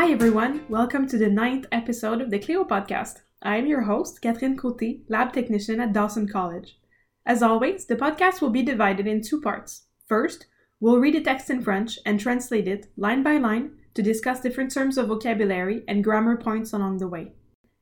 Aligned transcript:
Hi 0.00 0.12
everyone, 0.12 0.64
welcome 0.70 1.06
to 1.08 1.18
the 1.18 1.28
ninth 1.28 1.66
episode 1.70 2.22
of 2.22 2.30
the 2.30 2.38
Clio 2.38 2.64
podcast. 2.64 3.20
I 3.42 3.58
am 3.58 3.66
your 3.66 3.82
host, 3.82 4.22
Catherine 4.22 4.56
Cote, 4.56 5.02
lab 5.10 5.34
technician 5.34 5.78
at 5.78 5.92
Dawson 5.92 6.26
College. 6.26 6.78
As 7.26 7.42
always, 7.42 7.84
the 7.84 7.96
podcast 7.96 8.40
will 8.40 8.48
be 8.48 8.62
divided 8.62 9.06
in 9.06 9.20
two 9.20 9.42
parts. 9.42 9.88
First, 10.06 10.46
we'll 10.80 10.96
read 10.96 11.16
a 11.16 11.20
text 11.20 11.50
in 11.50 11.60
French 11.60 11.98
and 12.06 12.18
translate 12.18 12.66
it 12.66 12.86
line 12.96 13.22
by 13.22 13.36
line 13.36 13.72
to 13.92 14.02
discuss 14.02 14.40
different 14.40 14.72
terms 14.72 14.96
of 14.96 15.08
vocabulary 15.08 15.84
and 15.86 16.02
grammar 16.02 16.38
points 16.38 16.72
along 16.72 16.96
the 16.96 17.06
way. 17.06 17.34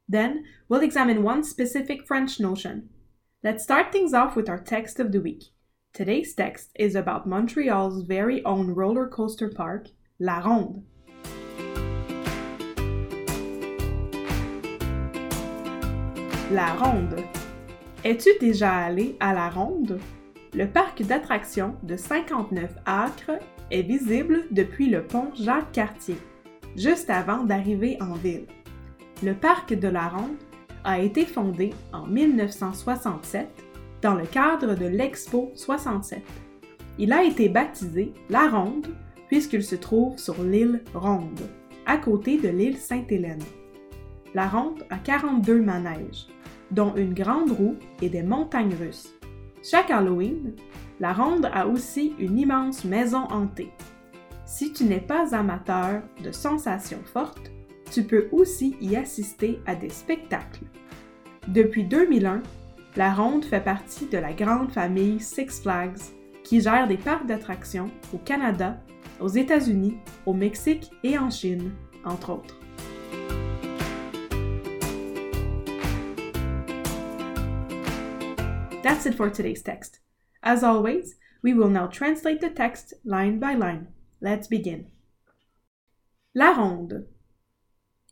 Then, 0.08 0.44
we'll 0.68 0.82
examine 0.82 1.22
one 1.22 1.44
specific 1.44 2.04
French 2.04 2.40
notion. 2.40 2.88
Let's 3.44 3.62
start 3.62 3.92
things 3.92 4.12
off 4.12 4.34
with 4.34 4.48
our 4.48 4.60
text 4.60 4.98
of 4.98 5.12
the 5.12 5.20
week. 5.20 5.44
Today's 5.94 6.34
text 6.34 6.70
is 6.74 6.96
about 6.96 7.28
Montreal's 7.28 8.02
very 8.02 8.44
own 8.44 8.74
roller 8.74 9.06
coaster 9.06 9.48
park, 9.48 9.90
La 10.18 10.40
Ronde. 10.40 10.82
La 16.50 16.72
Ronde. 16.72 17.16
Es-tu 18.04 18.30
déjà 18.40 18.72
allé 18.74 19.16
à 19.20 19.34
La 19.34 19.50
Ronde? 19.50 20.00
Le 20.54 20.66
parc 20.66 21.02
d'attractions 21.02 21.74
de 21.82 21.94
59 21.94 22.70
acres 22.86 23.38
est 23.70 23.82
visible 23.82 24.44
depuis 24.50 24.88
le 24.88 25.02
pont 25.02 25.30
Jacques-Cartier, 25.34 26.16
juste 26.74 27.10
avant 27.10 27.44
d'arriver 27.44 27.98
en 28.00 28.14
ville. 28.14 28.46
Le 29.22 29.34
parc 29.34 29.74
de 29.74 29.88
la 29.88 30.08
Ronde 30.08 30.38
a 30.84 31.00
été 31.00 31.26
fondé 31.26 31.74
en 31.92 32.06
1967 32.06 33.46
dans 34.00 34.14
le 34.14 34.24
cadre 34.24 34.74
de 34.74 34.86
l'Expo 34.86 35.52
67. 35.54 36.22
Il 36.98 37.12
a 37.12 37.24
été 37.24 37.50
baptisé 37.50 38.14
La 38.30 38.48
Ronde 38.48 38.88
puisqu'il 39.28 39.62
se 39.62 39.76
trouve 39.76 40.16
sur 40.16 40.42
l'île 40.42 40.82
Ronde, 40.94 41.42
à 41.84 41.98
côté 41.98 42.38
de 42.38 42.48
l'île 42.48 42.78
Sainte-Hélène. 42.78 43.44
La 44.34 44.46
Ronde 44.46 44.84
a 44.88 44.96
42 44.96 45.60
manèges, 45.60 46.26
dont 46.70 46.94
une 46.96 47.14
grande 47.14 47.50
roue 47.50 47.76
et 48.02 48.08
des 48.08 48.22
montagnes 48.22 48.74
russes. 48.74 49.14
Chaque 49.62 49.90
Halloween, 49.90 50.54
la 51.00 51.12
ronde 51.12 51.48
a 51.52 51.66
aussi 51.66 52.14
une 52.18 52.38
immense 52.38 52.84
maison 52.84 53.24
hantée. 53.30 53.72
Si 54.46 54.72
tu 54.72 54.84
n'es 54.84 55.00
pas 55.00 55.34
amateur 55.34 56.02
de 56.22 56.32
sensations 56.32 57.02
fortes, 57.04 57.50
tu 57.90 58.02
peux 58.02 58.28
aussi 58.32 58.76
y 58.80 58.96
assister 58.96 59.60
à 59.66 59.74
des 59.74 59.90
spectacles. 59.90 60.64
Depuis 61.48 61.84
2001, 61.84 62.42
la 62.96 63.12
ronde 63.12 63.44
fait 63.44 63.62
partie 63.62 64.06
de 64.06 64.18
la 64.18 64.32
grande 64.32 64.72
famille 64.72 65.20
Six 65.20 65.60
Flags 65.62 65.98
qui 66.44 66.60
gère 66.60 66.88
des 66.88 66.96
parcs 66.96 67.26
d'attractions 67.26 67.90
au 68.14 68.18
Canada, 68.18 68.78
aux 69.20 69.28
États-Unis, 69.28 69.98
au 70.26 70.32
Mexique 70.32 70.90
et 71.02 71.18
en 71.18 71.30
Chine, 71.30 71.72
entre 72.04 72.32
autres. 72.32 72.58
That's 78.88 79.04
it 79.04 79.16
for 79.16 79.28
today's 79.28 79.60
text. 79.60 80.00
As 80.42 80.64
always, 80.64 81.16
we 81.42 81.52
will 81.52 81.68
now 81.68 81.88
translate 81.88 82.40
the 82.40 82.48
text 82.48 82.94
line 83.04 83.38
by 83.38 83.52
line. 83.52 83.88
Let's 84.22 84.48
begin. 84.48 84.86
La 86.34 86.54
Ronde. 86.54 87.06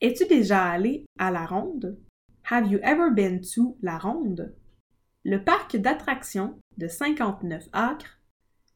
Es-tu 0.02 0.26
déjà 0.26 0.74
allé 0.74 1.06
à 1.18 1.32
La 1.32 1.46
Ronde? 1.46 1.96
Have 2.50 2.70
you 2.70 2.78
ever 2.82 3.08
been 3.08 3.40
to 3.54 3.78
La 3.80 3.96
Ronde? 3.96 4.52
Le 5.24 5.38
parc 5.38 5.78
d'attractions 5.78 6.60
de 6.76 6.88
59 6.88 7.68
acres, 7.72 8.18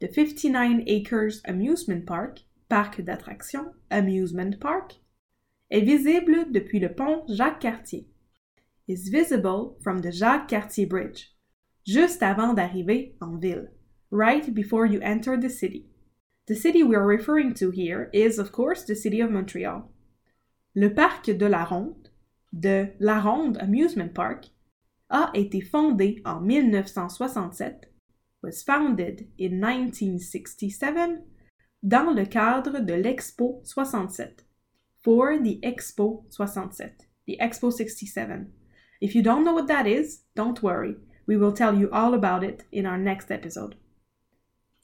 the 0.00 0.08
59 0.08 0.84
Acres 0.86 1.42
Amusement 1.44 2.06
Park, 2.06 2.46
parc 2.70 3.02
d'attractions, 3.02 3.74
Amusement 3.90 4.58
Park, 4.58 5.02
est 5.70 5.82
visible 5.82 6.50
depuis 6.50 6.78
le 6.78 6.94
pont 6.94 7.26
Jacques-Cartier. 7.28 8.08
Is 8.88 9.10
visible 9.10 9.76
from 9.82 10.00
the 10.00 10.10
Jacques-Cartier 10.10 10.86
Bridge 10.86 11.34
juste 11.86 12.22
avant 12.22 12.54
d'arriver 12.54 13.16
en 13.20 13.38
ville, 13.38 13.68
right 14.10 14.54
before 14.54 14.86
you 14.86 15.00
enter 15.02 15.36
the 15.36 15.50
city. 15.50 15.86
The 16.46 16.56
city 16.56 16.82
we 16.82 16.96
are 16.96 17.06
referring 17.06 17.54
to 17.54 17.70
here 17.70 18.10
is, 18.12 18.38
of 18.38 18.50
course, 18.50 18.84
the 18.84 18.96
city 18.96 19.20
of 19.20 19.30
Montreal. 19.30 19.88
Le 20.74 20.90
parc 20.90 21.26
de 21.26 21.48
la 21.48 21.64
Ronde, 21.64 22.10
de 22.52 22.92
La 22.98 23.20
Ronde 23.20 23.56
Amusement 23.58 24.14
Park, 24.14 24.48
a 25.10 25.30
été 25.34 25.60
fondé 25.60 26.20
en 26.24 26.40
1967, 26.40 27.86
was 28.42 28.62
founded 28.62 29.28
in 29.38 29.60
1967, 29.60 31.24
dans 31.82 32.14
le 32.14 32.26
cadre 32.26 32.80
de 32.80 32.94
l'Expo 32.94 33.60
67, 33.64 34.44
for 35.02 35.38
the 35.38 35.60
Expo 35.62 36.24
67, 36.30 37.06
the 37.26 37.38
Expo 37.40 37.72
67. 37.72 38.52
If 39.00 39.14
you 39.14 39.22
don't 39.22 39.44
know 39.44 39.54
what 39.54 39.66
that 39.68 39.86
is, 39.86 40.22
don't 40.34 40.62
worry. 40.62 40.96
We 41.30 41.36
will 41.36 41.52
tell 41.52 41.78
you 41.78 41.88
all 41.92 42.14
about 42.14 42.42
it 42.42 42.64
in 42.72 42.86
our 42.86 42.98
next 42.98 43.30
episode. 43.30 43.76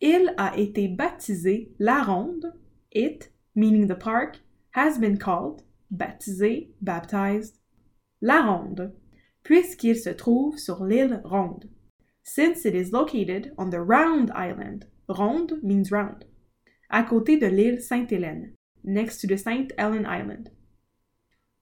Il 0.00 0.28
a 0.38 0.52
été 0.56 0.96
baptisé 0.96 1.70
La 1.80 2.04
Ronde. 2.04 2.52
It, 2.92 3.30
meaning 3.56 3.88
the 3.88 3.96
park, 3.96 4.38
has 4.70 4.96
been 4.96 5.18
called, 5.18 5.64
baptisé, 5.92 6.68
baptized, 6.80 7.58
La 8.20 8.42
Ronde, 8.42 8.92
puisqu'il 9.42 9.96
se 9.96 10.10
trouve 10.10 10.56
sur 10.56 10.84
l'île 10.84 11.20
Ronde, 11.24 11.68
since 12.22 12.64
it 12.64 12.76
is 12.76 12.92
located 12.92 13.52
on 13.58 13.70
the 13.70 13.80
Round 13.80 14.30
Island. 14.30 14.86
Ronde 15.08 15.60
means 15.64 15.90
round. 15.90 16.26
À 16.92 17.02
côté 17.02 17.40
de 17.40 17.48
l'île 17.48 17.82
Sainte-Hélène, 17.82 18.52
next 18.84 19.20
to 19.20 19.26
the 19.26 19.36
Saint 19.36 19.72
Helen 19.76 20.06
Island. 20.06 20.52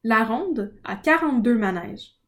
La 0.02 0.24
Ronde 0.24 0.74
a 0.84 0.96
42 0.96 1.56
manèges. 1.56 2.18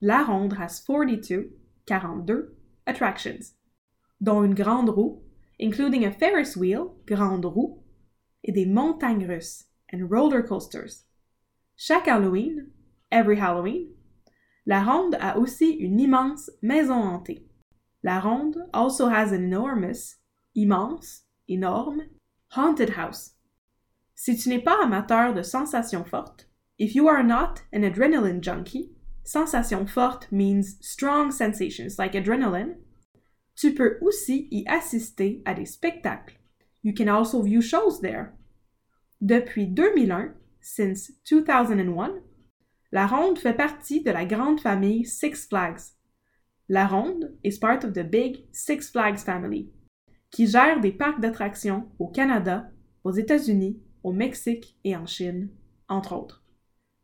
La 0.00 0.24
Ronde 0.24 0.54
has 0.54 0.80
42 0.80 1.59
42 1.90 2.54
attractions, 2.86 3.54
dont 4.20 4.44
une 4.44 4.54
grande 4.54 4.90
roue, 4.90 5.22
including 5.58 6.04
a 6.04 6.12
Ferris 6.12 6.56
wheel, 6.56 6.94
grande 7.04 7.44
roue, 7.44 7.82
et 8.44 8.52
des 8.52 8.64
montagnes 8.64 9.26
russes, 9.26 9.64
and 9.92 10.08
roller 10.08 10.40
coasters. 10.40 11.04
Chaque 11.76 12.06
Halloween, 12.06 12.70
every 13.10 13.40
Halloween, 13.40 13.88
la 14.66 14.84
ronde 14.84 15.16
a 15.20 15.36
aussi 15.36 15.72
une 15.80 15.98
immense 15.98 16.48
maison 16.62 17.02
hantée. 17.02 17.42
La 18.04 18.20
ronde 18.20 18.56
also 18.72 19.08
has 19.08 19.32
an 19.32 19.42
enormous, 19.42 20.16
immense, 20.54 21.24
énorme, 21.48 22.02
haunted 22.50 22.90
house. 22.90 23.34
Si 24.14 24.36
tu 24.36 24.48
n'es 24.48 24.62
pas 24.62 24.84
amateur 24.84 25.32
de 25.34 25.42
sensations 25.42 26.04
fortes, 26.04 26.46
if 26.78 26.94
you 26.94 27.08
are 27.08 27.24
not 27.24 27.62
an 27.72 27.82
adrenaline 27.82 28.40
junkie, 28.40 28.92
sensation 29.30 29.86
forte 29.86 30.26
means 30.32 30.76
strong 30.80 31.30
sensations 31.30 31.98
like 31.98 32.16
adrenaline. 32.16 32.74
Tu 33.54 33.74
peux 33.74 33.98
aussi 34.00 34.48
y 34.50 34.64
assister 34.66 35.40
à 35.44 35.54
des 35.54 35.66
spectacles. 35.66 36.36
You 36.82 36.92
can 36.92 37.08
also 37.08 37.40
view 37.42 37.60
shows 37.60 38.00
there. 38.00 38.32
Depuis 39.20 39.68
2001, 39.68 40.34
since 40.60 41.12
2001, 41.30 42.10
la 42.90 43.06
Ronde 43.06 43.38
fait 43.38 43.54
partie 43.54 44.02
de 44.02 44.10
la 44.10 44.24
grande 44.24 44.60
famille 44.60 45.04
Six 45.04 45.46
Flags. 45.46 45.94
La 46.68 46.88
Ronde 46.88 47.32
is 47.44 47.58
part 47.58 47.84
of 47.84 47.92
the 47.92 48.02
big 48.02 48.46
Six 48.50 48.90
Flags 48.90 49.22
family, 49.22 49.70
qui 50.32 50.48
gère 50.48 50.80
des 50.80 50.92
parcs 50.92 51.20
d'attractions 51.20 51.88
au 52.00 52.08
Canada, 52.08 52.68
aux 53.04 53.12
États-Unis, 53.12 53.80
au 54.02 54.12
Mexique 54.12 54.76
et 54.82 54.96
en 54.96 55.06
Chine, 55.06 55.50
entre 55.88 56.14
autres, 56.14 56.42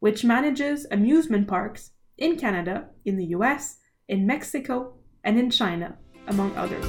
which 0.00 0.24
manages 0.24 0.88
amusement 0.90 1.44
parks 1.44 1.92
in 2.18 2.36
Canada, 2.36 2.88
in 3.04 3.16
the 3.16 3.26
US, 3.26 3.78
in 4.08 4.26
Mexico, 4.26 4.94
and 5.24 5.38
in 5.38 5.50
China, 5.50 5.98
among 6.28 6.56
others. 6.56 6.84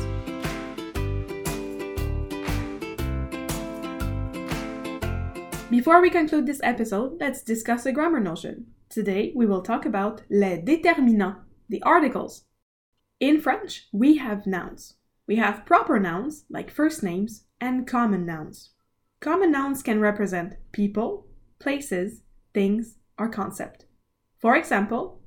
Before 5.69 6.01
we 6.01 6.09
conclude 6.09 6.45
this 6.45 6.62
episode, 6.63 7.18
let's 7.19 7.41
discuss 7.41 7.85
a 7.85 7.91
grammar 7.91 8.21
notion. 8.21 8.68
Today 8.89 9.33
we 9.35 9.45
will 9.45 9.62
talk 9.62 9.85
about 9.85 10.21
les 10.29 10.62
déterminants, 10.62 11.41
the 11.68 11.83
articles. 11.83 12.45
In 13.19 13.41
French, 13.41 13.88
we 13.91 14.18
have 14.18 14.47
nouns. 14.47 14.94
We 15.27 15.35
have 15.35 15.65
proper 15.65 16.00
nouns, 16.00 16.45
like 16.50 16.71
first 16.71 17.03
names, 17.03 17.44
and 17.59 17.85
common 17.85 18.25
nouns. 18.25 18.69
Common 19.19 19.51
nouns 19.51 19.83
can 19.83 20.00
represent 20.00 20.53
people, 20.71 21.27
places, 21.59 22.21
things, 22.53 22.95
or 23.19 23.27
concept. 23.27 23.87
For 24.38 24.56
example, 24.56 25.22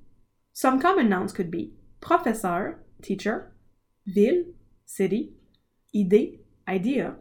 some 0.52 0.80
common 0.80 1.08
nouns 1.08 1.32
could 1.32 1.50
be 1.50 1.72
professeur, 2.00 2.84
teacher, 3.02 3.52
ville, 4.06 4.44
city, 4.84 5.32
idée, 5.94 6.40
idea, 6.68 7.16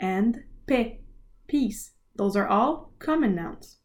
and 0.00 0.44
paix, 0.66 1.00
peace. 1.46 1.92
Those 2.14 2.36
are 2.36 2.46
all 2.46 2.92
common 2.98 3.34
nouns. 3.34 3.78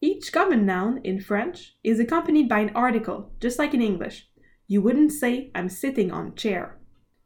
Each 0.00 0.30
common 0.32 0.66
noun 0.66 1.00
in 1.04 1.20
French 1.20 1.76
is 1.82 1.98
accompanied 1.98 2.48
by 2.48 2.60
an 2.60 2.76
article, 2.76 3.32
just 3.40 3.58
like 3.58 3.72
in 3.72 3.80
English. 3.80 4.28
You 4.66 4.82
wouldn't 4.82 5.12
say, 5.12 5.50
I'm 5.54 5.68
sitting 5.68 6.10
on 6.10 6.34
chair. 6.34 6.78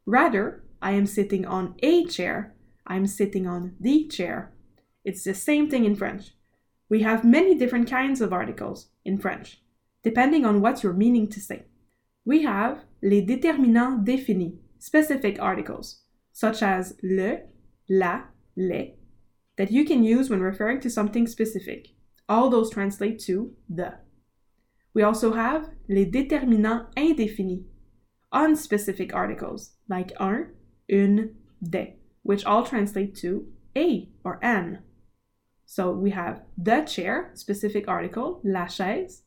Rather, 0.05 0.63
I 0.81 0.91
am 0.91 1.05
sitting 1.05 1.45
on 1.45 1.75
a 1.79 2.05
chair. 2.05 2.55
I'm 2.87 3.07
sitting 3.07 3.45
on 3.45 3.75
the 3.79 4.07
chair. 4.07 4.53
It's 5.03 5.23
the 5.23 5.33
same 5.33 5.69
thing 5.69 5.83
in 5.83 5.95
French. 5.95 6.31
We 6.87 7.01
have 7.01 7.23
many 7.25 7.55
different 7.55 7.89
kinds 7.89 8.21
of 8.21 8.31
articles 8.31 8.87
in 9.05 9.17
French, 9.17 9.61
depending 10.03 10.45
on 10.45 10.61
what 10.61 10.83
you're 10.83 10.93
meaning 10.93 11.27
to 11.27 11.39
say. 11.39 11.65
We 12.25 12.43
have 12.43 12.83
les 13.01 13.25
déterminants 13.25 14.05
définis, 14.05 14.57
specific 14.79 15.39
articles, 15.39 16.01
such 16.31 16.61
as 16.61 16.95
le, 17.03 17.39
la, 17.89 18.23
les, 18.55 18.95
that 19.57 19.71
you 19.71 19.85
can 19.85 20.03
use 20.03 20.29
when 20.29 20.41
referring 20.41 20.79
to 20.81 20.89
something 20.89 21.27
specific. 21.27 21.89
All 22.29 22.49
those 22.49 22.69
translate 22.69 23.19
to 23.25 23.51
the. 23.69 23.99
We 24.93 25.03
also 25.03 25.33
have 25.33 25.69
les 25.89 26.05
déterminants 26.05 26.93
indéfinis, 26.95 27.63
unspecific 28.33 29.13
articles, 29.13 29.71
like 29.89 30.11
un, 30.19 30.51
une, 30.89 31.35
des, 31.61 31.95
which 32.23 32.45
all 32.45 32.63
translate 32.63 33.15
to 33.17 33.47
a 33.75 34.09
or 34.23 34.39
an. 34.43 34.79
So 35.71 35.89
we 35.93 36.09
have 36.11 36.41
the 36.57 36.81
chair, 36.81 37.31
specific 37.33 37.87
article, 37.87 38.41
la 38.43 38.67
chaise, 38.67 39.23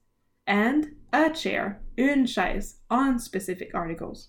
and 0.47 0.89
a 1.11 1.31
chair, 1.31 1.81
une 1.99 2.27
chaise, 2.27 2.81
on 2.91 3.19
specific 3.19 3.71
articles. 3.75 4.29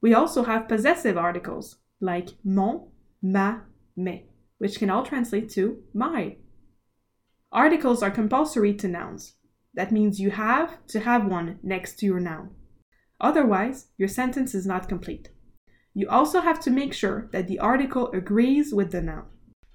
We 0.00 0.14
also 0.14 0.44
have 0.44 0.68
possessive 0.68 1.18
articles 1.18 1.76
like 2.00 2.30
mon, 2.42 2.88
ma, 3.20 3.58
mes, 3.94 4.22
which 4.56 4.78
can 4.78 4.88
all 4.88 5.04
translate 5.04 5.50
to 5.50 5.82
my. 5.92 6.38
Articles 7.52 8.02
are 8.02 8.10
compulsory 8.10 8.72
to 8.76 8.88
nouns. 8.88 9.34
That 9.74 9.92
means 9.92 10.18
you 10.18 10.30
have 10.30 10.78
to 10.86 11.00
have 11.00 11.26
one 11.26 11.58
next 11.62 11.98
to 11.98 12.06
your 12.06 12.20
noun. 12.20 12.54
Otherwise, 13.20 13.88
your 13.98 14.08
sentence 14.08 14.54
is 14.54 14.64
not 14.64 14.88
complete. 14.88 15.28
You 15.92 16.08
also 16.08 16.40
have 16.40 16.60
to 16.60 16.70
make 16.70 16.94
sure 16.94 17.28
that 17.32 17.48
the 17.48 17.58
article 17.58 18.10
agrees 18.12 18.72
with 18.72 18.92
the 18.92 19.02
noun. 19.02 19.26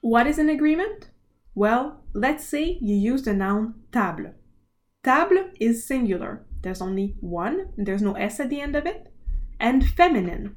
What 0.02 0.26
is 0.26 0.40
an 0.40 0.50
agreement? 0.50 1.12
Well, 1.56 2.04
let's 2.14 2.44
say 2.44 2.78
you 2.82 2.96
use 2.96 3.24
the 3.24 3.34
noun 3.34 3.76
table. 3.92 4.34
Table 5.04 5.52
is 5.60 5.88
singular. 5.88 6.46
There's 6.62 6.82
only 6.82 7.16
one, 7.22 7.70
there's 7.78 8.02
no 8.02 8.14
S 8.14 8.40
at 8.42 8.50
the 8.50 8.60
end 8.60 8.76
of 8.76 8.86
it, 8.86 9.08
and 9.60 9.88
feminine. 9.88 10.56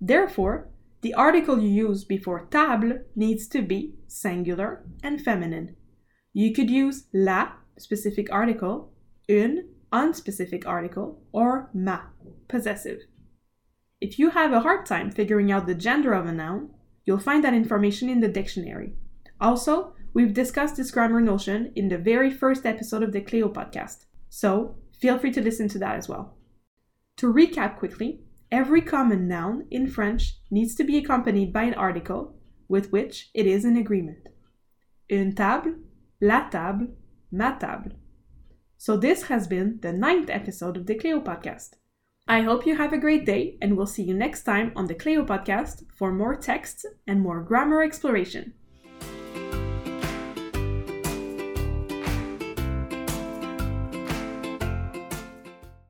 Therefore, 0.00 0.68
the 1.02 1.14
article 1.14 1.60
you 1.60 1.68
use 1.68 2.04
before 2.04 2.46
table 2.46 2.98
needs 3.14 3.46
to 3.48 3.62
be 3.62 3.94
singular 4.08 4.84
and 5.02 5.20
feminine. 5.20 5.76
You 6.32 6.52
could 6.52 6.68
use 6.68 7.04
la, 7.14 7.52
specific 7.78 8.32
article, 8.32 8.92
une, 9.30 9.68
unspecific 9.92 10.66
article, 10.66 11.22
or 11.32 11.70
ma, 11.72 12.00
possessive. 12.48 13.00
If 14.00 14.18
you 14.18 14.30
have 14.30 14.52
a 14.52 14.60
hard 14.60 14.86
time 14.86 15.10
figuring 15.10 15.52
out 15.52 15.66
the 15.66 15.74
gender 15.74 16.12
of 16.12 16.26
a 16.26 16.32
noun, 16.32 16.70
you'll 17.04 17.18
find 17.18 17.44
that 17.44 17.54
information 17.54 18.08
in 18.08 18.20
the 18.20 18.28
dictionary. 18.28 18.94
Also, 19.40 19.94
we've 20.12 20.34
discussed 20.34 20.76
this 20.76 20.90
grammar 20.90 21.20
notion 21.20 21.72
in 21.76 21.88
the 21.88 21.98
very 21.98 22.30
first 22.30 22.66
episode 22.66 23.02
of 23.02 23.12
the 23.12 23.20
Cleo 23.20 23.48
podcast, 23.48 24.06
so 24.28 24.76
feel 24.98 25.18
free 25.18 25.32
to 25.32 25.42
listen 25.42 25.68
to 25.68 25.78
that 25.78 25.96
as 25.96 26.08
well. 26.08 26.36
To 27.18 27.32
recap 27.32 27.78
quickly, 27.78 28.20
every 28.50 28.82
common 28.82 29.28
noun 29.28 29.66
in 29.70 29.88
French 29.88 30.38
needs 30.50 30.74
to 30.76 30.84
be 30.84 30.98
accompanied 30.98 31.52
by 31.52 31.64
an 31.64 31.74
article 31.74 32.36
with 32.68 32.92
which 32.92 33.30
it 33.34 33.46
is 33.46 33.64
in 33.64 33.76
agreement. 33.76 34.28
Une 35.10 35.34
table, 35.34 35.74
la 36.20 36.48
table, 36.48 36.88
ma 37.30 37.56
table. 37.56 37.92
So 38.78 38.96
this 38.96 39.24
has 39.24 39.46
been 39.46 39.78
the 39.82 39.92
ninth 39.92 40.30
episode 40.30 40.76
of 40.76 40.86
the 40.86 40.94
Cleo 40.94 41.20
podcast. 41.20 41.70
I 42.28 42.42
hope 42.42 42.64
you 42.64 42.76
have 42.76 42.92
a 42.92 42.98
great 42.98 43.26
day, 43.26 43.58
and 43.60 43.76
we'll 43.76 43.86
see 43.86 44.04
you 44.04 44.14
next 44.14 44.44
time 44.44 44.72
on 44.76 44.86
the 44.86 44.94
Cleo 44.94 45.24
podcast 45.24 45.82
for 45.94 46.12
more 46.12 46.36
texts 46.36 46.86
and 47.06 47.20
more 47.20 47.42
grammar 47.42 47.82
exploration. 47.82 48.54